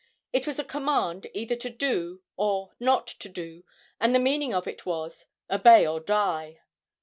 It 0.33 0.47
was 0.47 0.57
a 0.57 0.63
command 0.63 1.27
either 1.31 1.55
to 1.57 1.69
do 1.69 2.23
or 2.35 2.71
not 2.79 3.05
to 3.05 3.29
do, 3.29 3.63
and 3.99 4.15
the 4.15 4.19
meaning 4.19 4.51
of 4.51 4.65
it 4.65 4.83
was, 4.83 5.25
"Obey 5.47 5.85
or 5.85 5.99
die." 5.99 6.61